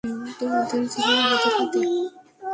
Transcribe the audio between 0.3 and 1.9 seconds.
তোমাদের জীবন আমাদের হাতে।